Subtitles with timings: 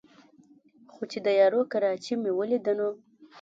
[0.93, 2.89] خو چې د یارو کراچۍ مې ولېده نو